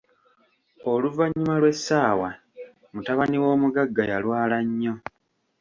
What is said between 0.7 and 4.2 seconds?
Oluvanyuma Iw'esaawa, mutabani w'omuggaga